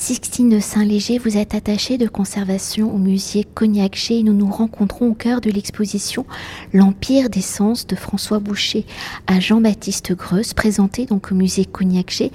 Sixtine 0.00 0.60
Saint-Léger, 0.62 1.18
vous 1.18 1.36
êtes 1.36 1.54
attachée 1.54 1.98
de 1.98 2.08
conservation 2.08 2.90
au 2.92 2.96
musée 2.96 3.44
Cognac-G 3.44 4.20
et 4.20 4.22
nous 4.22 4.32
nous 4.32 4.50
rencontrons 4.50 5.10
au 5.10 5.14
cœur 5.14 5.42
de 5.42 5.50
l'exposition 5.50 6.24
L'Empire 6.72 7.28
des 7.28 7.42
Sens 7.42 7.86
de 7.86 7.94
François 7.94 8.38
Boucher 8.38 8.86
à 9.26 9.40
Jean-Baptiste 9.40 10.14
Greuze, 10.14 10.54
présenté 10.54 11.04
donc 11.04 11.30
au 11.30 11.34
musée 11.34 11.66
Cognac-G 11.66 12.32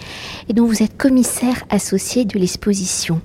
et 0.47 0.53
dont 0.53 0.67
vous 0.67 0.83
êtes 0.83 0.95
commissaire 0.95 1.63
associé 1.71 2.23
de 2.23 2.37
l'exposition. 2.37 3.19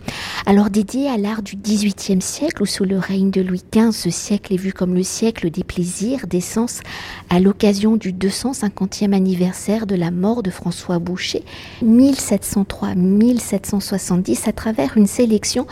Alors 0.46 0.70
dédié 0.70 1.10
à 1.10 1.18
l'art 1.18 1.42
du 1.42 1.56
XVIIIe 1.56 2.22
siècle 2.22 2.62
ou 2.62 2.66
sous 2.66 2.86
le 2.86 2.98
règne 2.98 3.30
de 3.30 3.42
Louis 3.42 3.62
XV, 3.70 3.92
ce 3.92 4.08
siècle 4.08 4.54
est 4.54 4.56
vu 4.56 4.72
comme 4.72 4.94
le 4.94 5.02
siècle 5.02 5.50
des 5.50 5.64
plaisirs, 5.64 6.26
des 6.26 6.40
sens 6.40 6.80
à 7.28 7.40
l'occasion 7.40 7.98
du 7.98 8.14
250e 8.14 9.12
anniversaire 9.12 9.86
de 9.86 9.96
la 9.96 10.10
mort 10.10 10.42
de 10.42 10.50
François 10.50 10.98
Boucher 10.98 11.44
1703-1770 11.84 14.29
à 14.46 14.52
travers 14.52 14.96
une 14.96 15.06
sélection 15.06 15.66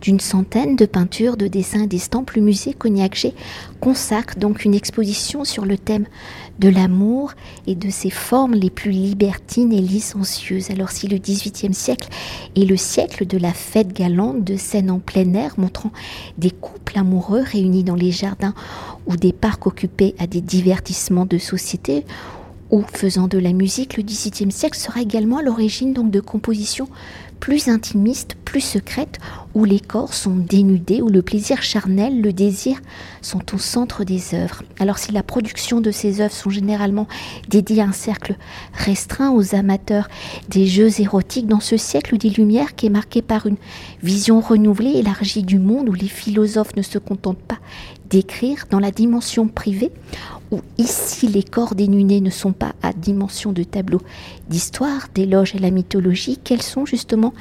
d'une 0.00 0.20
centaine 0.20 0.76
de 0.76 0.86
peintures, 0.86 1.36
de 1.36 1.48
dessins 1.48 1.86
d'estampes. 1.86 2.30
Le 2.32 2.42
musée 2.42 2.72
Cognac-G 2.72 3.34
consacre 3.80 4.38
donc 4.38 4.64
une 4.64 4.74
exposition 4.74 5.44
sur 5.44 5.64
le 5.64 5.76
thème 5.76 6.06
de 6.60 6.68
l'amour 6.68 7.32
et 7.66 7.74
de 7.74 7.90
ses 7.90 8.10
formes 8.10 8.54
les 8.54 8.70
plus 8.70 8.92
libertines 8.92 9.72
et 9.72 9.80
licencieuses. 9.80 10.70
Alors 10.70 10.90
si 10.90 11.08
le 11.08 11.18
XVIIIe 11.18 11.74
siècle 11.74 12.08
est 12.54 12.64
le 12.64 12.76
siècle 12.76 13.26
de 13.26 13.36
la 13.36 13.52
fête 13.52 13.92
galante, 13.92 14.44
de 14.44 14.56
scènes 14.56 14.90
en 14.90 15.00
plein 15.00 15.34
air 15.34 15.54
montrant 15.58 15.90
des 16.38 16.52
couples 16.52 16.98
amoureux 16.98 17.42
réunis 17.42 17.84
dans 17.84 17.96
les 17.96 18.12
jardins 18.12 18.54
ou 19.06 19.16
des 19.16 19.32
parcs 19.32 19.66
occupés 19.66 20.14
à 20.18 20.26
des 20.26 20.40
divertissements 20.40 21.26
de 21.26 21.38
société, 21.38 22.04
ou 22.70 22.82
faisant 22.82 23.28
de 23.28 23.38
la 23.38 23.52
musique, 23.52 23.96
le 23.96 24.02
XVIIIe 24.02 24.50
siècle 24.50 24.78
sera 24.78 25.00
également 25.00 25.38
à 25.38 25.42
l'origine 25.42 25.92
donc 25.92 26.10
de 26.10 26.20
compositions 26.20 26.88
plus 27.44 27.68
intimistes, 27.68 28.36
plus 28.46 28.62
secrètes, 28.62 29.18
où 29.54 29.64
les 29.64 29.80
corps 29.80 30.14
sont 30.14 30.34
dénudés, 30.34 31.00
où 31.00 31.08
le 31.08 31.22
plaisir 31.22 31.62
charnel, 31.62 32.20
le 32.20 32.32
désir 32.32 32.80
sont 33.22 33.54
au 33.54 33.58
centre 33.58 34.04
des 34.04 34.34
œuvres. 34.34 34.62
Alors 34.78 34.98
si 34.98 35.12
la 35.12 35.22
production 35.22 35.80
de 35.80 35.90
ces 35.90 36.20
œuvres 36.20 36.34
sont 36.34 36.50
généralement 36.50 37.06
dédiées 37.48 37.82
à 37.82 37.86
un 37.86 37.92
cercle 37.92 38.36
restreint 38.72 39.30
aux 39.30 39.54
amateurs 39.54 40.08
des 40.48 40.66
jeux 40.66 41.00
érotiques, 41.00 41.46
dans 41.46 41.60
ce 41.60 41.76
siècle 41.76 42.18
des 42.18 42.30
Lumières 42.30 42.74
qui 42.74 42.86
est 42.86 42.90
marqué 42.90 43.22
par 43.22 43.46
une 43.46 43.56
vision 44.02 44.40
renouvelée, 44.40 44.98
élargie 44.98 45.42
du 45.42 45.58
monde, 45.58 45.88
où 45.88 45.92
les 45.92 46.08
philosophes 46.08 46.76
ne 46.76 46.82
se 46.82 46.98
contentent 46.98 47.38
pas 47.38 47.58
d'écrire 48.10 48.66
dans 48.70 48.78
la 48.78 48.90
dimension 48.90 49.48
privée, 49.48 49.90
où 50.50 50.60
ici 50.78 51.26
les 51.26 51.42
corps 51.42 51.74
dénudés 51.74 52.20
ne 52.20 52.30
sont 52.30 52.52
pas 52.52 52.74
à 52.82 52.92
dimension 52.92 53.52
de 53.52 53.64
tableau 53.64 54.00
d'histoire, 54.48 55.08
d'éloge 55.14 55.54
à 55.56 55.58
la 55.58 55.70
mythologie, 55.70 56.38
quelles 56.42 56.62
sont 56.62 56.86
justement 56.86 57.32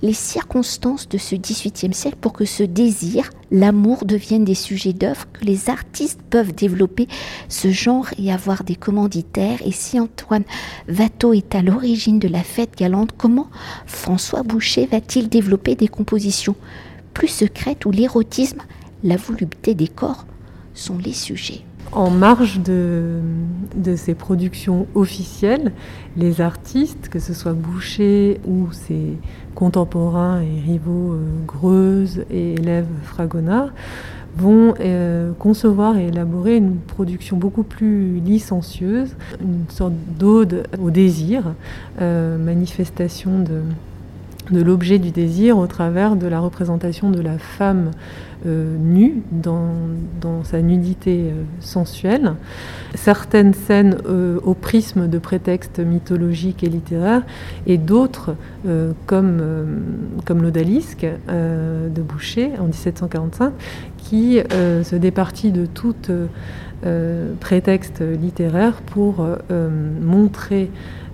les 0.00 0.12
circonstances 0.14 1.08
de 1.08 1.18
ce 1.18 1.34
XVIIIe 1.62 1.94
siècle 1.94 2.16
pour 2.20 2.32
que 2.32 2.44
ce 2.44 2.62
désir, 2.62 3.30
l'amour 3.50 4.04
deviennent 4.04 4.44
des 4.44 4.54
sujets 4.54 4.92
d'œuvre, 4.92 5.26
que 5.32 5.44
les 5.44 5.70
artistes 5.70 6.20
peuvent 6.30 6.54
développer 6.54 7.08
ce 7.48 7.70
genre 7.70 8.08
et 8.18 8.32
avoir 8.32 8.64
des 8.64 8.76
commanditaires. 8.76 9.60
Et 9.64 9.72
si 9.72 10.00
Antoine 10.00 10.44
Watteau 10.88 11.32
est 11.32 11.54
à 11.54 11.62
l'origine 11.62 12.18
de 12.18 12.28
la 12.28 12.42
fête 12.42 12.76
galante, 12.76 13.10
comment 13.16 13.48
François 13.86 14.42
Boucher 14.42 14.86
va-t-il 14.86 15.28
développer 15.28 15.74
des 15.74 15.88
compositions 15.88 16.56
plus 17.14 17.28
secrètes 17.28 17.84
où 17.84 17.90
l'érotisme, 17.90 18.62
la 19.04 19.16
volupté 19.16 19.74
des 19.74 19.88
corps 19.88 20.26
sont 20.74 20.98
les 20.98 21.12
sujets? 21.12 21.64
En 21.90 22.10
marge 22.10 22.60
de, 22.60 23.20
ces 23.96 24.14
productions 24.14 24.86
officielles, 24.94 25.72
les 26.16 26.40
artistes, 26.40 27.08
que 27.08 27.18
ce 27.18 27.34
soit 27.34 27.52
Boucher 27.52 28.40
ou 28.46 28.72
ses 28.72 29.18
contemporains 29.54 30.40
et 30.40 30.60
rivaux 30.60 31.12
euh, 31.12 31.18
Greuze 31.46 32.24
et 32.30 32.54
élèves 32.54 32.86
Fragonard, 33.02 33.70
vont 34.36 34.74
euh, 34.80 35.32
concevoir 35.38 35.96
et 35.98 36.06
élaborer 36.06 36.56
une 36.56 36.76
production 36.76 37.36
beaucoup 37.36 37.64
plus 37.64 38.20
licencieuse, 38.20 39.14
une 39.42 39.64
sorte 39.68 39.92
d'ode 40.18 40.66
au 40.82 40.90
désir, 40.90 41.54
euh, 42.00 42.38
manifestation 42.38 43.40
de, 43.40 43.60
de 44.50 44.60
l'objet 44.60 44.98
du 44.98 45.10
désir 45.10 45.58
au 45.58 45.66
travers 45.66 46.16
de 46.16 46.26
la 46.26 46.40
représentation 46.40 47.10
de 47.10 47.20
la 47.20 47.38
femme 47.38 47.90
euh, 48.44 48.76
nue 48.76 49.22
dans, 49.30 50.42
sa 50.42 50.60
nudité 50.60 51.30
euh, 51.30 51.42
sensuelle. 51.60 52.34
Certaines 52.94 53.54
scènes 53.54 53.98
euh, 54.08 54.40
au 54.42 54.54
prisme 54.54 55.06
de 55.06 55.18
prétextes 55.18 55.78
mythologiques 55.78 56.64
et 56.64 56.68
littéraires 56.68 57.22
et 57.68 57.78
d'autres 57.78 58.34
comme, 59.06 59.42
comme 60.24 60.42
l'Odalisque 60.42 61.06
de 61.28 62.02
Boucher 62.02 62.52
en 62.60 62.66
1745 62.66 63.52
qui 63.98 64.38
se 64.50 64.94
départit 64.96 65.50
de 65.50 65.66
tout 65.66 65.94
prétexte 67.40 68.00
littéraire 68.00 68.82
pour 68.82 69.26
montrer 70.00 70.70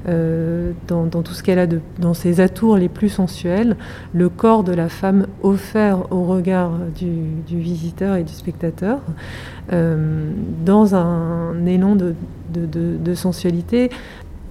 euh, 0.09 0.73
dans, 0.87 1.09
tout 1.09 1.35
ce 1.35 1.43
qu'elle 1.43 1.59
a 1.59 1.67
dans 1.99 2.15
ses 2.15 2.41
atours 2.41 2.77
les 2.77 2.89
plus 2.89 3.09
sensuels, 3.09 3.77
le 4.15 4.29
corps 4.29 4.63
de 4.63 4.73
la 4.73 4.89
femme 4.89 5.27
offert 5.43 6.13
au 6.13 6.25
regard 6.25 6.71
du, 6.97 7.59
visiteur 7.59 8.15
et 8.15 8.23
du 8.23 8.33
spectateur, 8.33 9.01
euh, 9.73 10.31
dans 10.65 10.95
un 10.95 11.67
élan 11.67 11.97
de, 11.97 13.15
sensualité. 13.15 13.91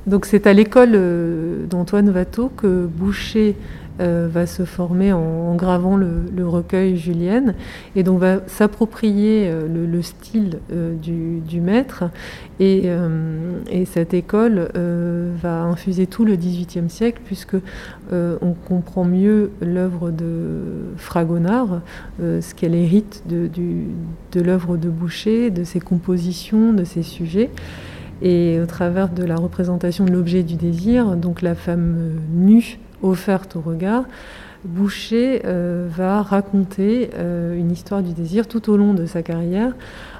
Donc 0.05 0.25
c'est 0.25 0.47
à 0.47 0.53
l'école 0.53 0.91
euh, 0.94 1.66
d'Antoine 1.66 2.09
Watteau 2.09 2.51
que 2.55 2.85
Boucher 2.85 3.55
euh, 4.00 4.28
va 4.31 4.46
se 4.46 4.63
former 4.63 5.12
en, 5.12 5.56
gravant 5.56 5.97
le, 5.97 6.47
recueil 6.47 6.97
Julienne 6.97 7.56
et 7.96 8.03
donc 8.03 8.19
va 8.19 8.41
s'approprier 8.46 9.47
euh, 9.47 9.68
le, 9.68 10.02
style 10.03 10.59
euh, 10.72 10.94
du, 10.96 11.62
maître 11.62 12.03
et, 12.59 12.90
cette 13.85 14.13
école 14.13 14.69
va 15.41 15.63
infuser 15.63 16.06
tout 16.06 16.25
le 16.25 16.35
XVIIIe 16.35 16.90
siècle 16.90 17.22
puisque 17.25 17.56
on 18.12 18.53
comprend 18.68 19.06
mieux 19.06 19.52
l'œuvre 19.62 20.12
de 20.12 20.94
Fragonard, 20.97 21.81
ce 22.19 22.53
qu'elle 22.53 22.75
hérite 22.75 23.24
de, 23.28 23.50
de 24.31 24.41
l'œuvre 24.41 24.78
de 24.78 24.90
Boucher, 24.90 25.50
de 25.50 25.64
ses 25.64 25.79
compositions, 25.79 26.74
de 26.74 26.84
ses 26.84 27.03
sujets. 27.03 27.50
Et 28.22 28.59
au 28.62 28.66
travers 28.66 29.09
de 29.09 29.24
la 29.24 29.35
représentation 29.35 30.06
de 30.06 30.12
l'objet 30.12 30.44
du 30.44 30.56
désir, 30.56 31.16
donc 31.16 31.41
la 31.41 31.56
femme 31.56 32.14
nue 32.34 32.79
offerte 33.02 33.56
au 33.56 33.62
regard, 33.62 34.06
Boucher 34.66 35.44
euh, 35.46 35.88
va 35.90 36.22
raconter 36.22 37.12
euh, 37.16 37.58
une 37.58 37.72
histoire 37.72 38.02
du 38.02 38.13
désir 38.13 38.47
tout 38.47 38.69
au 38.69 38.78
long 38.78 38.94
de 38.94 39.06
sa 39.06 39.22
carrière, 39.22 39.74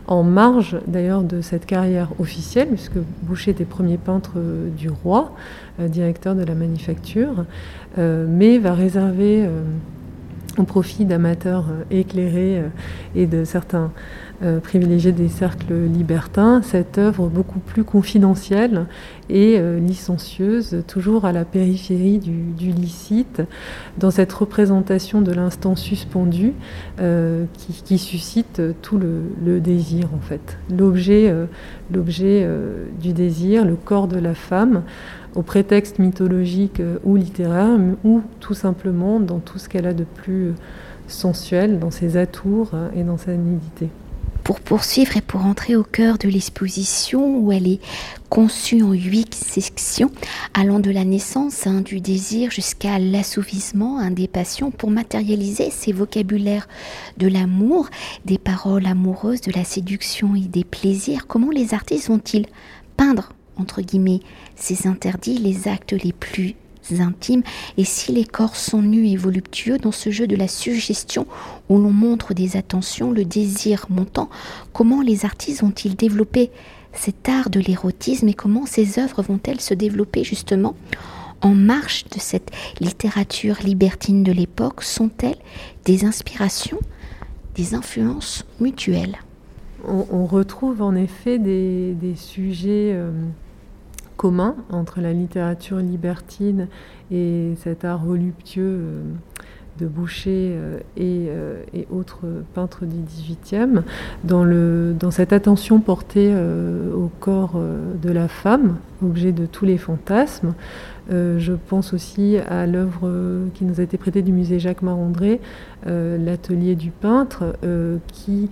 en 0.06 0.24
marge 0.24 0.78
d'ailleurs 0.88 1.24
de 1.24 1.42
cette 1.42 1.66
carrière 1.66 2.10
officielle, 2.20 2.70
puisque 2.70 3.00
Boucher 3.24 3.52
était 3.52 3.66
premier 3.66 3.98
peintre 3.98 4.34
euh, 4.38 4.70
du 4.70 4.90
roi, 4.90 5.34
directeur 5.80 6.34
de 6.34 6.44
la 6.44 6.56
manufacture, 6.56 7.46
mais 7.98 8.58
va 8.58 8.74
réserver 8.74 9.48
au 10.58 10.64
profit 10.64 11.06
d'amateurs 11.06 11.66
éclairés 11.92 12.64
et 13.16 13.28
de 13.28 13.44
certains 13.44 13.92
euh, 14.44 14.60
privilégier 14.60 15.12
des 15.14 15.30
cercles 15.30 15.74
libertins, 15.74 16.62
cette 16.62 17.00
œuvre 17.00 17.28
beaucoup 17.28 17.58
plus 17.58 17.84
confidentielle 17.84 18.86
et 19.30 19.56
euh, 19.58 19.80
licencieuse, 19.80 20.84
toujours 20.86 21.26
à 21.26 21.32
la 21.32 21.44
périphérie 21.44 22.20
du, 22.20 22.72
licite, 22.72 23.42
dans 23.98 24.12
cette 24.12 24.32
représentation 24.32 25.22
de 25.22 25.32
l'instant 25.32 25.76
suspendu 25.76 26.54
euh, 27.00 27.46
qui, 27.84 27.98
suscite 27.98 28.62
tout 28.84 29.00
le, 29.00 29.60
désir 29.60 30.10
en 30.16 30.20
fait. 30.20 30.60
L'objet, 30.70 31.34
l'objet 31.92 32.48
du 33.02 33.14
désir, 33.14 33.66
le 33.66 33.76
corps 33.76 34.08
de 34.08 34.20
la 34.20 34.36
femme, 34.36 34.84
au 35.34 35.42
prétexte 35.42 35.98
mythologique 35.98 36.80
ou 37.04 37.16
littéraire, 37.16 37.80
ou 38.04 38.22
tout 38.40 38.54
simplement 38.54 39.20
dans 39.20 39.40
tout 39.40 39.58
ce 39.58 39.68
qu'elle 39.68 39.88
a 39.88 39.94
de 39.94 40.04
plus 40.04 40.54
sensuel, 41.08 41.80
dans 41.80 41.92
ses 41.92 42.18
atours 42.18 42.70
et 42.96 43.02
dans 43.02 43.18
sa 43.18 43.36
nudité 43.36 43.90
pour 44.48 44.62
poursuivre 44.62 45.18
et 45.18 45.22
pour 45.22 45.46
entrer 45.46 45.76
au 45.76 45.84
cœur 45.84 46.18
de 46.18 46.30
l'exposition 46.30 47.38
où 47.38 47.52
elle 47.52 47.68
est 47.68 47.82
conçue 48.30 48.82
en 48.82 48.94
huit 48.94 49.36
sections, 49.36 50.10
allant 50.54 50.80
de 50.80 50.90
la 50.90 51.04
naissance 51.04 51.68
hein, 51.68 51.82
du 51.82 52.00
désir 52.00 52.50
jusqu'à 52.50 52.98
l'assouvissement 52.98 54.00
hein, 54.00 54.10
des 54.10 54.30
passions, 54.30 54.72
pour 54.72 54.90
matérialiser 54.90 55.70
ces 55.70 55.92
vocabulaires 55.92 56.70
de 57.18 57.28
l'amour, 57.28 57.90
des 58.24 58.38
paroles 58.38 58.86
amoureuses, 58.86 59.42
de 59.42 59.52
la 59.52 59.66
séduction 59.66 60.34
et 60.34 60.48
des 60.48 60.64
plaisirs. 60.64 61.28
Comment 61.28 61.52
les 61.52 61.74
artistes 61.74 62.08
vont-ils 62.08 62.46
peindre, 62.96 63.34
entre 63.58 63.82
guillemets, 63.82 64.22
ces 64.56 64.88
interdits, 64.88 65.40
les 65.40 65.68
actes 65.68 65.92
les 65.92 66.14
plus 66.14 66.56
intimes 67.00 67.44
et 67.78 67.84
si 67.84 68.12
les 68.12 68.26
corps 68.26 68.56
sont 68.56 68.82
nus 68.82 69.08
et 69.08 69.18
voluptueux 69.18 69.78
dans 69.78 69.92
ce 69.92 70.10
jeu 70.10 70.28
de 70.28 70.36
la 70.36 70.48
suggestion 70.48 71.28
où 71.70 71.78
l'on 71.78 71.92
montre 71.92 72.34
des 72.34 72.58
attentions, 72.58 73.12
le 73.12 73.26
désir 73.26 73.86
montant, 73.90 74.30
comment 74.74 75.02
les 75.02 75.26
artistes 75.26 75.64
ont-ils 75.64 75.96
développé 75.96 76.52
cet 76.94 77.30
art 77.30 77.50
de 77.50 77.60
l'érotisme 77.60 78.28
et 78.28 78.34
comment 78.34 78.66
ces 78.66 79.00
œuvres 79.00 79.22
vont-elles 79.22 79.62
se 79.62 79.74
développer 79.74 80.24
justement 80.24 80.76
en 81.42 81.54
marche 81.54 82.06
de 82.06 82.20
cette 82.20 82.52
littérature 82.80 83.58
libertine 83.64 84.24
de 84.24 84.32
l'époque? 84.32 84.84
Sont-elles 84.84 85.38
des 85.86 86.06
inspirations, 86.06 86.80
des 87.56 87.76
influences 87.76 88.46
mutuelles? 88.60 89.18
On, 89.88 90.26
retrouve 90.26 90.82
en 90.82 90.96
effet 90.96 91.38
des, 91.38 91.96
sujets 92.16 92.92
euh, 92.94 93.12
communs 94.18 94.56
entre 94.72 95.00
la 95.00 95.14
littérature 95.14 95.78
libertine 95.78 96.68
et 97.12 97.54
cet 97.64 97.86
art 97.86 98.04
voluptueux 98.04 98.64
euh, 98.64 99.04
de 99.80 99.86
Boucher 99.86 100.54
euh, 100.56 100.80
euh, 101.00 101.62
et, 101.74 101.88
autres 101.92 102.26
peintres 102.56 102.86
du 102.86 102.98
XVIIIe, 102.98 103.84
dans, 104.24 104.44
dans 104.94 105.12
cette 105.12 105.32
attention 105.32 105.80
portée 105.80 106.36
au 106.36 107.12
corps 107.20 107.62
de 108.02 108.12
la 108.12 108.28
femme, 108.28 108.78
objet 109.04 109.32
de 109.32 109.46
tous 109.46 109.66
les 109.66 109.78
fantasmes. 109.78 110.56
je 111.10 111.54
pense 111.70 111.94
aussi 111.94 112.38
à 112.38 112.66
l'œuvre 112.66 113.10
qui 113.54 113.66
nous 113.66 113.80
a 113.80 113.84
été 113.84 113.98
prêtée 113.98 114.24
du 114.24 114.32
musée 114.32 114.60
Jacques 114.60 114.82
Marandré, 114.82 115.40
l'atelier 115.86 116.76
du 116.76 116.90
peintre, 116.90 117.56
qui 118.08 118.50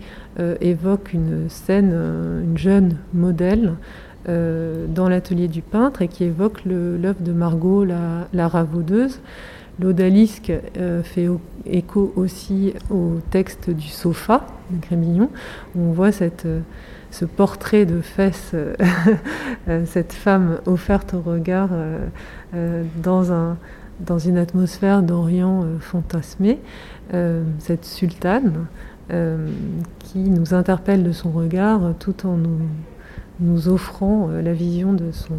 évoque 0.61 1.13
une 1.13 1.49
scène, 1.49 1.91
une 2.43 2.57
jeune 2.57 2.97
modèle 3.15 3.73
dans 4.27 5.07
l'atelier 5.07 5.47
du 5.47 5.61
peintre 5.61 6.01
et 6.01 6.07
qui 6.07 6.23
évoque 6.23 6.65
l'œuvre 6.65 7.21
de 7.21 7.31
Margot 7.31 7.83
la, 7.83 8.27
la. 8.33 8.49
L'odalisque 9.79 10.53
euh, 10.77 11.03
fait 11.03 11.27
écho 11.65 12.13
aussi 12.15 12.73
au 12.89 13.15
texte 13.29 13.69
du 13.69 13.87
sofa 13.87 14.47
de 14.69 14.79
Grémillon, 14.79 15.29
où 15.75 15.81
on 15.81 15.91
voit 15.91 16.11
euh, 16.21 16.59
ce 17.11 17.25
portrait 17.25 17.85
de 17.85 17.99
fesses, 17.99 18.51
euh, 18.53 18.73
cette 19.85 20.13
femme 20.13 20.59
offerte 20.65 21.13
au 21.13 21.19
regard 21.19 21.69
dans, 23.03 23.33
un, 23.33 23.57
dans 23.99 24.19
une 24.19 24.37
atmosphère 24.37 25.01
d'Orient 25.01 25.65
fantasmé, 25.79 26.59
cette 27.59 27.85
sultane 27.85 28.67
qui 29.09 30.19
nous 30.19 30.53
interpelle 30.53 31.03
de 31.03 31.11
son 31.11 31.31
regard 31.31 31.93
tout 31.99 32.25
en 32.25 32.37
nous, 32.37 32.59
nous 33.39 33.67
offrant 33.67 34.27
la 34.27 34.53
vision 34.53 34.93
de 34.93 35.11
son, 35.11 35.35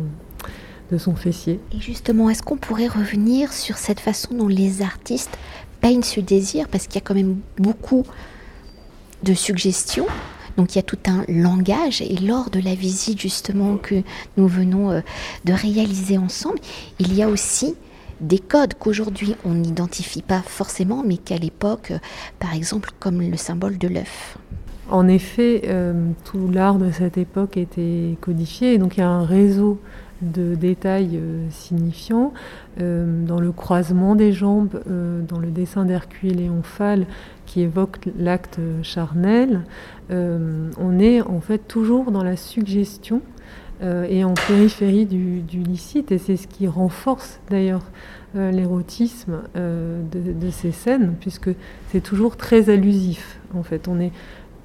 de 0.91 0.99
son 0.99 1.15
fessier. 1.15 1.61
Et 1.73 1.81
justement, 1.81 2.31
est-ce 2.31 2.43
qu'on 2.43 2.57
pourrait 2.57 2.89
revenir 2.89 3.53
sur 3.53 3.79
cette 3.79 4.01
façon 4.01 4.35
dont 4.35 4.49
les 4.49 4.83
artistes 4.83 5.37
peignent 5.81 6.03
ce 6.03 6.21
désir? 6.21 6.69
Parce 6.69 6.87
qu'il 6.87 6.97
y 6.97 6.99
a 6.99 7.03
quand 7.03 7.15
même 7.15 7.39
beaucoup 7.59 8.05
de 9.23 9.35
suggestions. 9.35 10.07
Donc 10.57 10.75
il 10.75 10.77
y 10.77 10.79
a 10.79 10.83
tout 10.83 10.99
un 11.07 11.25
langage 11.29 12.01
et 12.01 12.17
lors 12.17 12.51
de 12.51 12.61
la 12.61 12.75
visite 12.75 13.21
justement 13.21 13.77
que 13.77 14.03
nous 14.37 14.49
venons 14.49 14.91
euh, 14.91 15.01
de 15.45 15.53
réaliser 15.53 16.17
ensemble, 16.17 16.59
il 16.99 17.15
y 17.15 17.23
a 17.23 17.29
aussi 17.29 17.75
des 18.21 18.39
codes 18.39 18.73
qu'aujourd'hui 18.75 19.37
on 19.45 19.53
n'identifie 19.53 20.23
pas 20.23 20.41
forcément, 20.41 21.03
mais 21.05 21.19
qu'à 21.19 21.37
l'époque, 21.37 21.91
euh, 21.91 21.99
par 22.39 22.55
exemple, 22.55 22.91
comme 22.99 23.21
le 23.21 23.37
symbole 23.37 23.77
de 23.77 23.89
l'œuf. 23.89 24.39
En 24.89 25.09
effet, 25.09 25.63
euh, 25.67 26.11
tout 26.25 26.49
l'art 26.53 26.79
de 26.79 26.91
cette 26.93 27.19
époque 27.19 27.57
était 27.57 28.17
codifié, 28.21 28.75
et 28.75 28.79
donc 28.79 28.97
il 28.97 29.01
y 29.01 29.03
a 29.03 29.09
un 29.09 29.25
réseau 29.25 29.81
de 30.23 30.55
détails 30.55 31.17
euh, 31.17 31.45
signifiants. 31.51 32.33
Euh, 32.81 33.25
dans 33.27 33.41
le 33.41 33.51
croisement 33.51 34.15
des 34.15 34.33
jambes, 34.33 34.81
dans 35.29 35.39
le 35.39 35.49
dessin 35.49 35.85
d'Hercule 35.87 36.37
Léonphal 36.37 37.07
qui 37.47 37.63
évoque 37.63 37.99
l'acte 38.19 38.61
charnel, 38.83 39.63
on 40.11 40.99
est 40.99 41.21
en 41.23 41.41
fait 41.41 41.59
toujours 41.67 42.11
dans 42.11 42.23
la 42.23 42.37
suggestion 42.37 43.23
et 43.83 44.25
en 44.25 44.35
périphérie 44.35 45.07
du, 45.07 45.43
licite, 45.53 46.13
et 46.13 46.19
c'est 46.19 46.37
ce 46.37 46.47
qui 46.47 46.67
renforce 46.67 47.41
d'ailleurs 47.51 47.83
l'érotisme 48.35 49.43
de, 49.55 50.33
de, 50.33 50.51
ces 50.51 50.73
scènes, 50.73 51.15
puisque 51.21 51.51
c'est 51.89 52.03
toujours 52.03 52.37
très 52.37 52.69
allusif. 52.69 53.39
En 53.55 53.63
fait, 53.63 53.89
on 53.89 54.01
est 54.01 54.13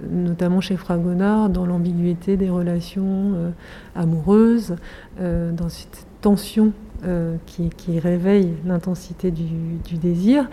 notamment 0.09 0.61
chez 0.61 0.77
Fragonard, 0.77 1.49
dans 1.49 1.65
l'ambiguïté 1.65 2.37
des 2.37 2.49
relations 2.49 3.33
euh, 3.35 3.49
amoureuses, 3.95 4.75
euh, 5.19 5.51
dans 5.51 5.69
cette 5.69 6.05
tension 6.21 6.73
euh, 7.05 7.35
qui, 7.45 7.99
réveille 7.99 8.53
l'intensité 8.65 9.31
du, 9.31 9.97
désir, 9.97 10.49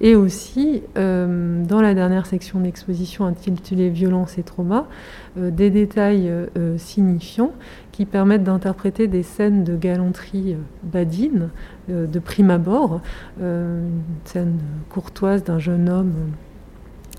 et 0.00 0.16
aussi 0.16 0.82
dans 0.96 1.80
la 1.80 1.94
dernière 1.94 2.26
section 2.26 2.58
de 2.58 2.64
l'exposition 2.64 3.24
intitulée 3.24 3.88
Violence 3.88 4.36
et 4.36 4.42
trauma, 4.42 4.88
des 5.36 5.70
détails 5.70 6.28
signifiants 6.76 7.52
qui 7.92 8.04
permettent 8.04 8.42
d'interpréter 8.42 9.06
des 9.06 9.22
scènes 9.22 9.62
de 9.62 9.76
galanterie 9.76 10.56
badine 10.82 11.50
de 11.88 12.18
prime 12.18 12.50
abord, 12.50 13.00
une 13.40 14.02
scène 14.24 14.58
courtoise 14.88 15.44
d'un 15.44 15.60
jeune 15.60 15.88
homme 15.88 16.14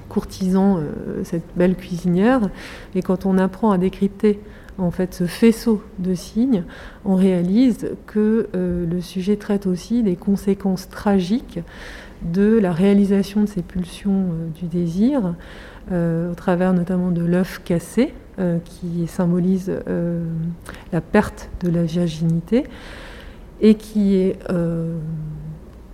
courtisan 0.09 0.77
euh, 0.77 1.23
cette 1.23 1.45
belle 1.55 1.75
cuisinière. 1.75 2.50
Et 2.95 3.01
quand 3.01 3.25
on 3.25 3.38
apprend 3.38 3.71
à 3.71 3.77
décrypter 3.77 4.39
en 4.77 4.91
fait 4.91 5.13
ce 5.13 5.25
faisceau 5.25 5.83
de 6.00 6.13
signes, 6.13 6.63
on 7.05 7.15
réalise 7.15 7.91
que 8.07 8.47
euh, 8.55 8.85
le 8.85 9.01
sujet 9.01 9.35
traite 9.35 9.67
aussi 9.67 10.03
des 10.03 10.15
conséquences 10.15 10.89
tragiques 10.89 11.59
de 12.21 12.57
la 12.57 12.71
réalisation 12.71 13.41
de 13.41 13.47
ces 13.47 13.61
pulsions 13.61 14.29
euh, 14.31 14.47
du 14.59 14.67
désir, 14.67 15.35
au 15.91 16.33
travers 16.35 16.71
notamment 16.71 17.11
de 17.11 17.21
l'œuf 17.25 17.61
cassé, 17.65 18.13
qui 18.63 19.05
symbolise 19.05 19.69
la 20.94 21.01
perte 21.01 21.50
de 21.61 21.69
la 21.69 21.83
virginité, 21.83 22.63
et 23.59 23.75
qui 23.75 24.15
est 24.15 24.38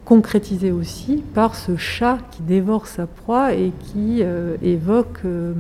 concrétisé 0.10 0.72
aussi 0.72 1.24
par 1.36 1.54
ce 1.54 1.76
chat 1.76 2.18
qui 2.32 2.42
dévore 2.42 2.88
sa 2.88 3.06
proie 3.06 3.54
et 3.54 3.72
qui 3.80 4.24
euh, 4.24 4.58
évoque 4.64 5.20
euh, 5.24 5.54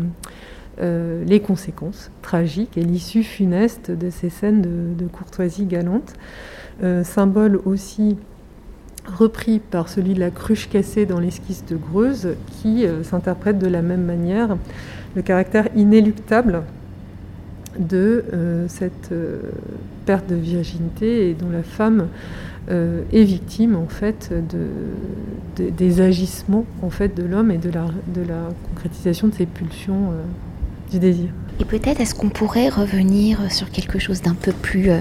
euh, 0.82 1.24
les 1.24 1.40
conséquences 1.40 2.10
tragiques 2.24 2.76
et 2.76 2.82
l'issue 2.82 3.22
funeste 3.22 3.92
de 3.92 4.10
ces 4.10 4.32
scènes 4.32 4.96
de, 4.98 5.08
courtoisie 5.08 5.66
galante. 5.66 6.16
symbole 7.04 7.62
aussi 7.66 8.18
repris 9.06 9.60
par 9.60 9.88
celui 9.88 10.16
de 10.16 10.20
la 10.20 10.32
cruche 10.32 10.68
cassée 10.68 11.06
dans 11.06 11.20
l'esquisse 11.20 11.64
de 11.66 11.76
Greuze, 11.76 12.30
qui 12.48 12.86
s'interprète 13.04 13.60
de 13.60 13.68
la 13.68 13.84
même 13.84 14.04
manière 14.04 14.58
le 15.16 15.22
caractère 15.22 15.68
inéluctable 15.76 16.64
de 17.80 18.24
cette 18.68 19.12
perte 20.06 20.28
de 20.28 20.36
virginité 20.36 21.30
et 21.30 21.34
dont 21.34 21.50
la 21.50 21.64
femme 21.64 22.08
euh, 22.72 23.02
est 23.12 23.24
victime 23.24 23.76
en 23.76 23.88
fait 23.88 24.32
de, 24.32 25.70
des 25.72 26.02
agissements 26.02 26.66
en 26.84 26.92
fait 26.92 27.16
de 27.16 27.24
l'homme 27.24 27.50
et 27.50 27.58
de 27.58 27.72
la, 27.72 27.86
de 28.14 28.22
la 28.22 28.50
concrétisation 28.68 29.28
de 29.28 29.34
ses 29.34 29.48
pulsions 29.48 30.12
euh, 30.12 30.22
du 30.92 31.00
désir. 31.00 31.30
Et 31.60 31.66
peut-être 31.66 32.00
est-ce 32.00 32.14
qu'on 32.14 32.30
pourrait 32.30 32.70
revenir 32.70 33.52
sur 33.52 33.72
quelque 33.72 33.98
chose 33.98 34.22
d'un 34.22 34.36
peu 34.36 34.52
plus 34.52 34.92
euh, 34.92 35.00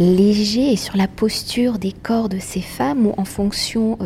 léger 0.00 0.72
et 0.72 0.76
sur 0.76 0.96
la 0.96 1.06
posture 1.06 1.78
des 1.78 1.92
corps 1.92 2.28
de 2.28 2.38
ces 2.40 2.60
femmes 2.60 3.06
ou 3.06 3.14
en 3.16 3.24
fonction 3.24 3.98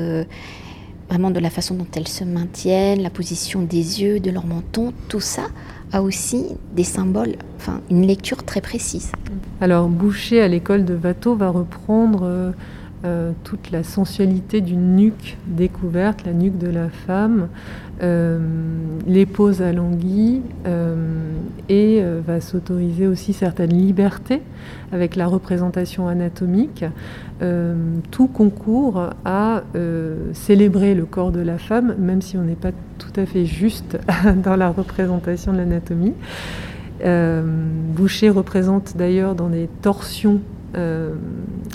vraiment 1.09 1.31
de 1.31 1.41
la 1.41 1.51
façon 1.51 1.75
dont 1.75 1.89
elles 1.97 2.07
se 2.07 2.25
maintiennent, 2.25 3.03
la 3.03 3.11
position 3.11 3.63
des 3.63 4.03
yeux, 4.03 4.21
de 4.21 4.31
leur 4.31 4.47
menton, 4.47 4.93
tout 5.09 5.21
ça? 5.21 5.45
A 5.93 6.03
aussi 6.03 6.47
des 6.75 6.85
symboles, 6.85 7.37
enfin 7.57 7.81
une 7.91 8.07
lecture 8.07 8.45
très 8.45 8.61
précise. 8.61 9.13
Alors 9.61 9.89
Boucher 9.89 10.41
à 10.41 10.49
l'école 10.49 10.85
de 10.85 10.97
Watteau 10.97 11.35
va 11.35 11.49
reprendre 11.49 12.53
euh, 13.03 13.33
toute 13.45 13.71
la 13.71 13.83
sensualité 13.83 14.61
d'une 14.61 14.95
nuque 14.95 15.39
découverte, 15.47 16.27
la 16.27 16.35
nuque 16.35 16.59
de 16.59 16.69
la 16.69 16.91
femme, 16.91 17.49
euh, 18.03 18.39
les 19.07 19.25
poses 19.25 19.63
alanguies 19.63 20.43
euh, 20.67 21.33
et 21.71 22.03
va 22.27 22.43
s'autoriser 22.43 23.07
aussi 23.07 23.33
certaines 23.33 23.73
libertés 23.73 24.43
avec 24.93 25.17
la 25.17 25.27
représentation 25.27 26.09
anatomique. 26.09 26.85
tout 28.11 28.27
concourt 28.27 29.11
à 29.25 29.63
célébrer 30.35 30.95
le 30.95 31.07
corps 31.07 31.33
de 31.33 31.41
la 31.41 31.57
femme, 31.57 31.95
même 31.99 32.21
si 32.21 32.37
on 32.37 32.43
n'est 32.43 32.55
pas 32.55 32.73
tout 32.99 33.19
à 33.19 33.25
fait 33.25 33.47
juste 33.47 33.99
dans 34.45 34.57
la 34.57 34.69
représentation 34.69 35.53
de 35.53 35.59
l'anatomie. 35.59 36.13
Boucher 37.95 38.29
représente 38.29 38.97
d'ailleurs 38.97 39.35
dans 39.35 39.49
des 39.49 39.69
torsions 39.81 40.41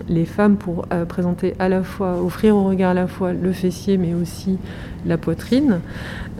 les 0.09 0.25
femmes 0.25 0.57
pour 0.57 0.85
euh, 0.91 1.05
présenter 1.05 1.55
à 1.59 1.69
la 1.69 1.83
fois, 1.83 2.21
offrir 2.21 2.55
au 2.55 2.63
regard 2.63 2.91
à 2.91 2.93
la 2.93 3.07
fois 3.07 3.33
le 3.33 3.51
fessier 3.51 3.97
mais 3.97 4.13
aussi 4.13 4.57
la 5.05 5.17
poitrine, 5.17 5.79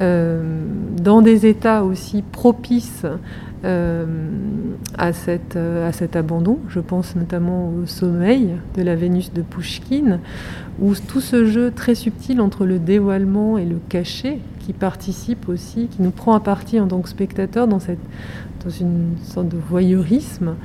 euh, 0.01 0.65
dans 1.01 1.21
des 1.21 1.45
états 1.45 1.83
aussi 1.83 2.21
propices 2.21 3.05
à, 3.65 5.13
cette, 5.13 5.55
à 5.55 5.91
cet 5.91 6.15
abandon. 6.15 6.59
Je 6.69 6.79
pense 6.79 7.15
notamment 7.15 7.69
au 7.69 7.85
sommeil 7.85 8.51
de 8.75 8.83
la 8.83 8.95
Vénus 8.95 9.33
de 9.33 9.41
Pushkin, 9.41 10.19
où 10.79 10.93
tout 10.95 11.21
ce 11.21 11.45
jeu 11.45 11.71
très 11.71 11.95
subtil 11.95 12.41
entre 12.41 12.65
le 12.65 12.79
dévoilement 12.79 13.57
et 13.57 13.65
le 13.65 13.79
cachet 13.89 14.39
qui 14.65 14.73
participe 14.73 15.47
aussi, 15.47 15.87
qui 15.87 16.01
nous 16.01 16.11
prend 16.11 16.33
à 16.33 16.39
partie 16.39 16.79
en 16.79 16.87
tant 16.87 16.99
que 17.01 17.09
spectateur 17.09 17.67
dans, 17.67 17.79
cette, 17.79 17.99
dans 18.63 18.71
une 18.71 19.15
sorte 19.23 19.47
de 19.47 19.57
voyeurisme 19.57 20.55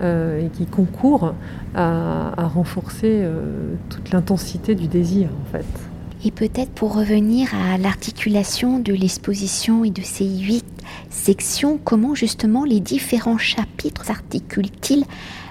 euh, 0.00 0.46
et 0.46 0.48
qui 0.48 0.64
concourt 0.64 1.34
à, 1.74 2.32
renforcer 2.54 3.20
euh, 3.22 3.74
toute 3.90 4.10
l'intensité 4.12 4.74
du 4.74 4.88
désir 4.88 5.28
en 5.28 5.52
fait. 5.52 5.89
Et 6.24 6.30
peut-être 6.30 6.70
pour 6.70 6.94
revenir 6.94 7.48
à 7.54 7.78
l'articulation 7.78 8.78
de 8.78 8.92
l'exposition 8.92 9.84
et 9.84 9.90
de 9.90 10.02
ces 10.02 10.26
huit 10.26 10.64
sections, 11.08 11.78
comment 11.82 12.14
justement 12.14 12.64
les 12.64 12.80
différents 12.80 13.38
chapitres 13.38 14.04
s'articulent-ils 14.04 15.04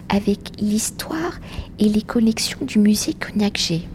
avec 0.10 0.52
l'histoire 0.60 1.40
et 1.80 1.90
les 1.90 2.02
collections 2.02 2.66
du 2.66 2.80
musée 2.80 3.14
Cognac-G 3.14 3.88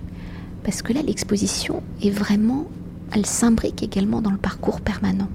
Parce 0.63 0.83
que 0.83 0.93
là, 0.93 1.01
l'exposition 1.03 1.83
est 2.03 2.11
vraiment 2.11 2.67
elle 3.15 3.27
s'imbrique 3.27 3.83
également 3.83 4.21
dans 4.21 4.31
le 4.31 4.37
parcours 4.37 4.81
permanent. 4.81 5.29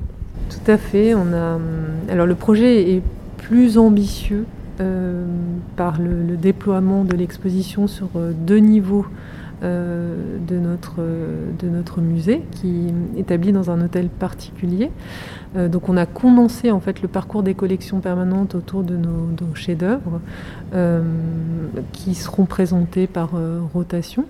Tout 0.50 0.72
à 0.72 0.78
fait. 0.78 1.14
On 1.16 1.34
a, 1.34 1.56
hum, 1.56 1.62
alors 2.10 2.26
le 2.26 2.36
projet 2.36 2.92
est 2.92 3.02
plus 3.38 3.78
ambitieux 3.78 4.46
euh, 4.82 5.26
par 5.76 6.00
le, 6.00 6.36
déploiement 6.36 7.04
de 7.04 7.16
l'exposition 7.16 7.88
sur 7.88 8.10
euh, 8.16 8.32
deux 8.34 8.58
niveaux 8.58 9.06
de, 9.62 10.60
notre, 10.60 11.02
de 11.60 11.70
notre 11.70 12.02
musée 12.02 12.44
qui 12.52 12.88
est 13.16 13.20
établi 13.20 13.52
dans 13.52 13.72
un 13.72 13.82
hôtel 13.82 14.08
particulier. 14.08 14.90
donc 15.56 15.90
on 15.90 15.98
a 15.98 16.06
condensé 16.06 16.72
en 16.72 16.80
fait 16.80 17.02
le 17.02 17.08
parcours 17.08 17.44
des 17.44 17.54
collections 17.54 18.00
permanentes 18.00 18.56
autour 18.56 18.84
de 18.84 18.96
nos, 18.96 19.28
nos 19.42 19.56
chefs-d'œuvre 19.56 20.22
qui 21.92 22.16
seront 22.16 22.46
présentés 22.46 23.08
par 23.08 23.32
rotation. 23.74 24.26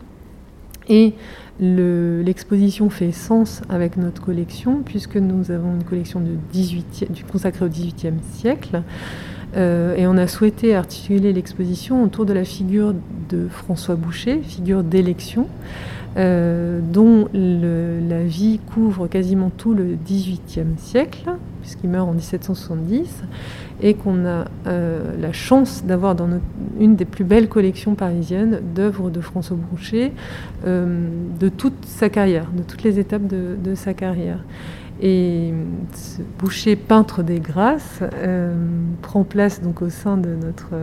Et 0.90 1.14
l'exposition 1.60 2.90
fait 2.90 3.12
sens 3.12 3.62
avec 3.70 3.96
notre 3.96 4.22
collection, 4.22 4.82
puisque 4.84 5.18
nous 5.18 5.52
avons 5.52 5.76
une 5.76 5.84
collection 5.84 6.20
de 6.20 6.32
18, 6.52 7.08
consacrée 7.32 7.66
au 7.66 7.70
XVIIIe 7.70 8.20
siècle. 8.34 8.82
Euh, 9.56 9.96
et 9.96 10.08
on 10.08 10.18
a 10.18 10.27
souhaité 10.27 10.75
articuler 10.75 11.34
l'exposition 11.34 12.03
autour 12.03 12.25
de 12.25 12.34
la 12.34 12.44
figure 12.44 12.94
de 13.29 13.48
François 13.48 13.96
Boucher, 13.96 14.41
figure 14.41 14.84
d'élection, 14.84 15.48
euh, 16.18 16.79
dont 16.82 17.27
la 17.34 18.24
vie 18.24 18.60
couvre 18.74 19.08
quasiment 19.08 19.51
tout 19.56 19.74
le 19.74 19.98
XVIIIe 20.06 20.77
siècle, 20.77 21.29
puisqu'il 21.62 21.89
meurt 21.89 22.08
en 22.08 22.13
1770, 22.13 23.24
et 23.82 23.94
qu'on 23.94 24.25
a 24.25 24.46
euh, 24.68 25.15
la 25.20 25.32
chance 25.32 25.84
d'avoir 25.86 26.15
dans 26.15 26.27
une 26.79 26.96
des 26.96 27.06
plus 27.06 27.24
belles 27.24 27.48
collections 27.48 27.96
parisiennes 27.96 28.60
d'œuvres 28.75 29.10
de 29.10 29.22
François 29.22 29.58
Boucher 29.58 30.12
de 30.65 31.50
toute 31.50 31.86
sa 31.86 32.10
carrière, 32.10 32.48
de 32.56 32.63
toutes 32.63 32.84
les 32.84 33.00
étapes 33.00 33.27
de, 33.27 33.75
sa 33.75 33.94
carrière. 33.94 34.44
Et 35.01 35.53
ce 35.94 36.22
Boucher, 36.38 36.75
peintre 36.75 37.24
des 37.24 37.39
grâces, 37.39 38.01
euh, 38.15 38.53
prend 39.01 39.24
place 39.24 39.62
donc 39.62 39.82
au 39.82 39.89
sein 39.89 40.18
de 40.18 40.36
notre, 40.36 40.74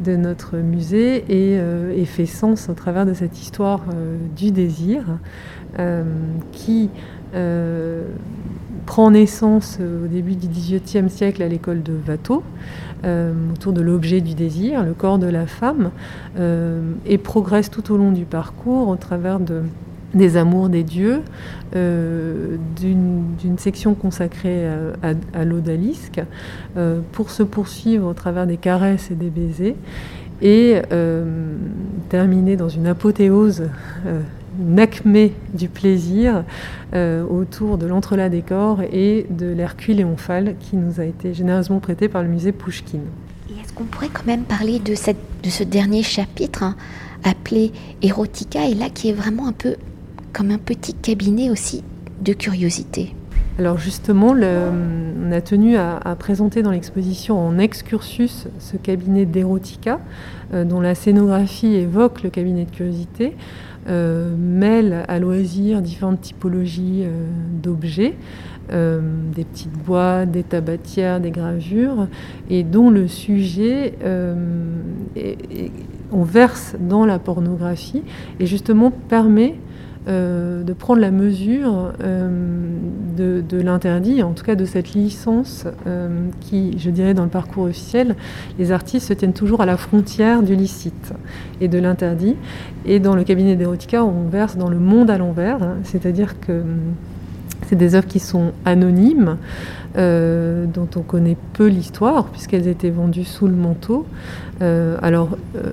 de 0.00 0.16
notre 0.16 0.56
musée 0.56 1.24
et, 1.28 2.04
fait 2.04 2.26
sens 2.26 2.68
au 2.68 2.74
travers 2.74 3.06
de 3.06 3.14
cette 3.14 3.40
histoire 3.40 3.82
du 4.36 4.50
désir 4.52 5.04
qui 6.52 6.90
prend 8.86 9.10
naissance 9.10 9.78
euh, 9.80 10.04
au 10.04 10.08
début 10.08 10.36
du 10.36 10.46
XVIIIe 10.46 11.10
siècle 11.10 11.42
à 11.42 11.48
l'école 11.48 11.82
de 11.82 11.98
Watteau, 12.08 12.42
euh, 13.04 13.34
autour 13.52 13.72
de 13.72 13.82
l'objet 13.82 14.20
du 14.20 14.34
désir, 14.34 14.82
le 14.84 14.94
corps 14.94 15.18
de 15.18 15.26
la 15.26 15.46
femme, 15.46 15.90
euh, 16.38 16.92
et 17.04 17.18
progresse 17.18 17.68
tout 17.68 17.92
au 17.92 17.98
long 17.98 18.12
du 18.12 18.24
parcours 18.24 18.88
au 18.88 18.96
travers 18.96 19.40
de, 19.40 19.62
des 20.14 20.36
amours 20.36 20.68
des 20.68 20.82
dieux, 20.82 21.22
d'une 21.72 23.58
section 23.58 23.94
consacrée 23.94 24.66
à, 25.34 25.44
l'odalisque, 25.44 26.22
pour 27.12 27.30
se 27.30 27.42
poursuivre 27.42 28.06
au 28.08 28.14
travers 28.14 28.46
des 28.46 28.56
caresses 28.56 29.10
et 29.10 29.14
des 29.14 29.30
baisers, 29.30 29.74
et 30.40 30.80
terminer 32.08 32.56
dans 32.56 32.68
une 32.68 32.86
apothéose 32.86 33.68
une 34.58 34.80
acmé 34.80 35.32
du 35.54 35.68
plaisir 35.68 36.44
euh, 36.94 37.24
autour 37.24 37.78
de 37.78 37.86
l'entrelac 37.86 38.30
des 38.30 38.42
corps 38.42 38.80
et 38.82 39.26
de 39.30 39.46
l'Hercule 39.46 39.96
Léonphal 39.96 40.56
qui 40.58 40.76
nous 40.76 41.00
a 41.00 41.04
été 41.04 41.34
généreusement 41.34 41.80
prêté 41.80 42.08
par 42.08 42.22
le 42.22 42.28
musée 42.28 42.52
Pouchkine. 42.52 43.02
est-ce 43.50 43.72
qu'on 43.72 43.84
pourrait 43.84 44.10
quand 44.12 44.26
même 44.26 44.44
parler 44.44 44.78
de, 44.78 44.94
cette, 44.94 45.18
de 45.42 45.50
ce 45.50 45.64
dernier 45.64 46.02
chapitre 46.02 46.62
hein, 46.62 46.76
appelé 47.24 47.72
Erotica 48.02 48.66
et 48.66 48.74
là 48.74 48.88
qui 48.88 49.10
est 49.10 49.14
vraiment 49.14 49.48
un 49.48 49.52
peu 49.52 49.76
un 50.44 50.58
petit 50.58 50.94
cabinet 50.94 51.50
aussi 51.50 51.82
de 52.20 52.32
curiosité. 52.32 53.14
Alors 53.58 53.78
justement, 53.78 54.34
on 54.34 55.32
a 55.32 55.40
tenu 55.40 55.76
à, 55.76 56.14
présenter 56.18 56.62
dans 56.62 56.70
l'exposition 56.70 57.38
en 57.38 57.58
excursus 57.58 58.48
ce 58.58 58.76
cabinet 58.76 59.24
d'Erotica, 59.24 59.98
euh, 60.52 60.64
dont 60.64 60.80
la 60.80 60.94
scénographie 60.94 61.74
évoque 61.74 62.22
le 62.22 62.28
cabinet 62.28 62.66
de 62.66 62.70
curiosité, 62.70 63.34
euh, 63.88 64.34
mêle 64.36 65.04
à 65.06 65.20
loisir 65.20 65.80
différentes 65.80 66.20
typologies 66.20 67.02
euh, 67.04 67.28
d'objets, 67.62 68.16
euh, 68.72 69.00
des 69.32 69.44
petites 69.44 69.72
boîtes, 69.72 70.32
des 70.32 70.42
tabatières, 70.42 71.20
des 71.20 71.30
gravures, 71.30 72.08
et 72.50 72.64
dont 72.64 72.90
le 72.90 73.06
sujet, 73.06 73.94
on 76.10 76.24
verse 76.24 76.74
dans 76.80 77.06
la 77.06 77.20
pornographie, 77.20 78.02
et 78.40 78.46
justement 78.46 78.90
permet 78.90 79.54
euh, 80.08 80.62
de 80.62 80.72
prendre 80.72 81.00
la 81.00 81.10
mesure 81.10 81.92
euh, 82.00 82.28
de, 83.16 83.60
l'interdit, 83.60 84.22
en 84.22 84.34
tout 84.34 84.44
cas 84.44 84.54
de 84.54 84.64
cette 84.64 84.92
licence 84.92 85.64
euh, 85.86 86.28
qui, 86.40 86.78
je 86.78 86.90
dirais, 86.90 87.12
dans 87.12 87.24
le 87.24 87.28
parcours 87.28 87.64
officiel, 87.64 88.14
les 88.56 88.70
artistes 88.70 89.08
se 89.08 89.12
tiennent 89.14 89.32
toujours 89.32 89.62
à 89.62 89.66
la 89.66 89.76
frontière 89.76 90.44
du 90.44 90.54
licite 90.54 91.12
et 91.60 91.66
de 91.66 91.78
l'interdit. 91.78 92.36
Et 92.84 93.00
dans 93.00 93.16
le 93.16 93.24
cabinet 93.24 93.56
d'Erotica, 93.56 94.04
on 94.04 94.28
verse 94.28 94.56
dans 94.56 94.68
le 94.68 94.78
monde 94.78 95.10
à 95.10 95.18
l'envers, 95.18 95.60
hein, 95.62 95.78
c'est-à-dire 95.82 96.38
que 96.38 96.62
c'est 97.68 97.76
des 97.76 97.94
œuvres 97.94 98.06
qui 98.06 98.20
sont 98.20 98.52
anonymes, 98.64 99.36
euh, 99.96 100.66
dont 100.66 100.88
on 100.96 101.00
connaît 101.00 101.36
peu 101.54 101.66
l'histoire, 101.66 102.26
puisqu'elles 102.26 102.68
étaient 102.68 102.90
vendues 102.90 103.24
sous 103.24 103.46
le 103.46 103.54
manteau. 103.54 104.06
Euh, 104.62 104.96
alors, 105.02 105.36
euh, 105.56 105.72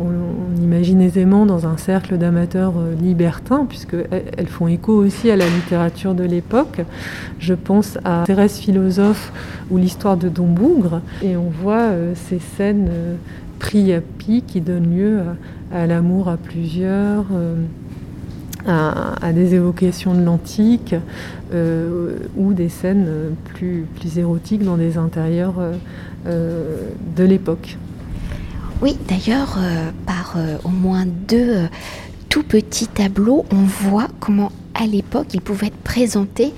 on, 0.00 0.62
imagine 0.62 1.00
aisément 1.00 1.44
dans 1.44 1.66
un 1.66 1.76
cercle 1.76 2.16
d'amateurs 2.16 2.74
libertins, 3.00 3.66
puisqu'elles 3.68 4.46
font 4.48 4.66
écho 4.66 4.92
aussi 4.92 5.30
à 5.30 5.36
la 5.36 5.46
littérature 5.46 6.14
de 6.14 6.24
l'époque. 6.24 6.82
Je 7.38 7.54
pense 7.54 7.98
à 8.04 8.24
Thérèse 8.24 8.58
Philosophe 8.58 9.32
ou 9.70 9.76
l'histoire 9.76 10.16
de 10.16 10.28
Don 10.28 10.46
Bougre, 10.46 11.00
et 11.22 11.36
on 11.36 11.50
voit 11.50 11.90
ces 12.14 12.38
scènes 12.38 12.88
priapi 13.58 14.42
qui 14.46 14.60
donnent 14.60 14.94
lieu 14.94 15.20
à 15.72 15.86
l'amour 15.86 16.28
à 16.28 16.36
plusieurs 16.36 17.26
à, 18.66 19.32
des 19.32 19.54
évocations 19.54 20.14
de 20.14 20.22
l'antique 20.22 20.94
euh, 21.52 22.16
ou 22.36 22.52
des 22.52 22.68
scènes 22.68 23.06
plus, 23.44 23.86
plus 23.96 24.18
érotiques 24.18 24.64
dans 24.64 24.76
des 24.76 24.96
intérieurs 24.96 25.58
euh, 25.58 25.74
euh, 26.26 26.90
de 27.16 27.24
l'époque. 27.24 27.76
Oui, 28.82 28.96
d'ailleurs, 29.08 29.58
par 30.04 30.36
au 30.64 30.68
moins 30.68 31.06
deux 31.06 31.68
tout 32.28 32.42
petits 32.42 32.88
tableaux, 32.88 33.46
on 33.52 33.62
voit 33.62 34.08
comment 34.20 34.50
à 34.74 34.86
l'époque 34.86 35.28
il 35.32 35.40
pouvait 35.40 35.68
être 35.68 35.76
présenté 35.76 36.52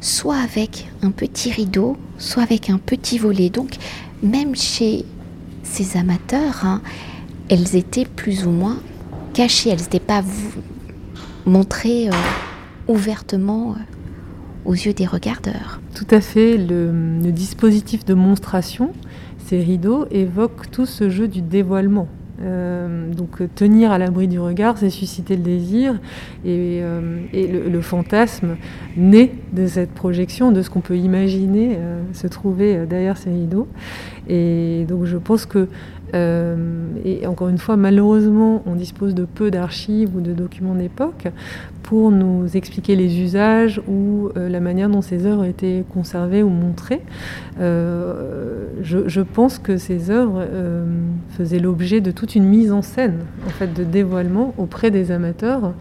soit 0.00 0.36
avec 0.36 0.88
un 1.02 1.10
petit 1.10 1.50
rideau, 1.50 1.96
soit 2.18 2.42
avec 2.42 2.68
un 2.68 2.78
petit 2.78 3.18
volet. 3.18 3.48
Donc, 3.48 3.76
même 4.22 4.54
chez 4.54 5.04
ces 5.62 5.96
amateurs, 5.96 6.60
hein, 6.64 6.82
elles 7.48 7.74
étaient 7.74 8.04
plus 8.04 8.44
ou 8.46 8.50
moins 8.50 8.78
cachées. 9.32 9.70
Elles 9.70 9.80
n'étaient 9.80 10.00
pas 10.00 10.22
montrer 11.46 12.08
euh, 12.08 12.12
ouvertement 12.88 13.72
euh, 13.72 13.74
aux 14.64 14.74
yeux 14.74 14.92
des 14.92 15.06
regardeurs. 15.06 15.80
Tout 15.94 16.06
à 16.10 16.20
fait. 16.20 16.56
Le, 16.56 17.30
dispositif 17.32 18.04
de 18.04 18.14
monstration, 18.14 18.92
ces 19.38 19.58
rideaux, 19.58 20.06
évoque 20.10 20.70
tout 20.70 20.86
ce 20.86 21.10
jeu 21.10 21.28
du 21.28 21.42
dévoilement. 21.42 22.08
Euh, 22.40 23.12
donc 23.12 23.42
tenir 23.54 23.92
à 23.92 23.98
l'abri 23.98 24.26
du 24.26 24.40
regard, 24.40 24.76
c'est 24.76 24.90
susciter 24.90 25.36
le 25.36 25.42
désir 25.42 26.00
et, 26.44 26.82
le, 26.82 27.80
fantasme 27.80 28.56
naît 28.96 29.32
de 29.52 29.66
cette 29.66 29.92
projection, 29.92 30.52
de 30.52 30.62
ce 30.62 30.70
qu'on 30.70 30.80
peut 30.80 30.96
imaginer 30.96 31.78
se 32.12 32.26
trouver 32.26 32.86
derrière 32.86 33.16
ces 33.16 33.30
rideaux. 33.30 33.68
Et 34.28 34.84
donc 34.88 35.04
je 35.04 35.16
pense 35.16 35.46
que 35.46 35.68
et 36.14 37.26
encore 37.26 37.48
une 37.48 37.58
fois, 37.58 37.76
malheureusement, 37.76 38.62
on 38.66 38.74
dispose 38.74 39.14
de 39.14 39.24
peu 39.24 39.50
d'archives 39.50 40.14
ou 40.14 40.20
de 40.20 40.32
documents 40.32 40.74
d'époque 40.74 41.28
pour 41.82 42.10
nous 42.10 42.46
expliquer 42.54 42.96
les 42.96 43.18
usages 43.20 43.80
ou 43.88 44.28
la 44.36 44.60
manière 44.60 44.88
dont 44.88 45.02
ces 45.02 45.26
œuvres 45.26 45.44
étaient 45.44 45.84
conservées 45.92 46.42
ou 46.42 46.48
montrées. 46.50 47.00
Je, 47.58 49.08
je, 49.08 49.20
pense 49.20 49.58
que 49.58 49.76
ces 49.78 50.10
œuvres 50.10 50.46
faisaient 51.30 51.58
l'objet 51.58 52.00
de 52.00 52.10
toute 52.10 52.34
une 52.34 52.44
mise 52.44 52.72
en 52.72 52.82
scène, 52.82 53.20
en 53.46 53.50
fait, 53.50 53.72
de 53.72 53.84
dévoilement 53.84 54.54
auprès 54.58 54.90
des 54.90 55.10
amateurs 55.10 55.72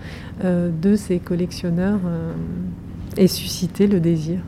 de 0.44 0.96
ces 0.96 1.20
collectionneurs 1.20 2.00
et 3.18 3.28
susciter 3.28 3.88
le 3.88 4.00
désir. 4.00 4.40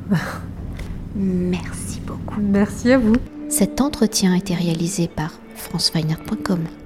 Merci 1.16 2.02
beaucoup. 2.06 2.42
Merci 2.42 2.92
à 2.92 2.98
vous. 2.98 3.16
Cet 3.50 3.82
entretien 3.82 4.34
a 4.34 4.38
été 4.38 4.56
réalisé 4.56 5.08
par 5.08 5.32
franceweiner.com. 5.56 6.83